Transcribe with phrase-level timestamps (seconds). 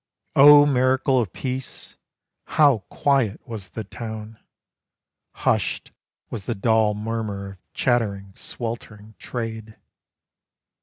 [0.35, 1.95] Oh miracle of peace!
[2.57, 4.39] How quiet was the town!
[5.33, 5.91] Hushed
[6.31, 9.77] was the dull murmur of chattering, sweltering Trade.